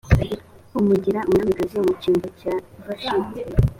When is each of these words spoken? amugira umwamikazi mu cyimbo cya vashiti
amugira 0.77 1.19
umwamikazi 1.27 1.77
mu 1.85 1.91
cyimbo 2.01 2.27
cya 2.39 2.53
vashiti 2.85 3.39